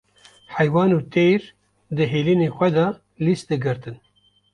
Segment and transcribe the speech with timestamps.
[0.55, 1.41] heywan û teyr
[1.95, 2.87] di hêlînên xwe de
[3.25, 3.97] lîs digirtin.